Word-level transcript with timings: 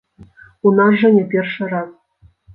У 0.69 0.71
нас 0.79 0.95
жа 1.03 1.13
не 1.19 1.21
першы 1.35 1.71
раз. 1.77 1.89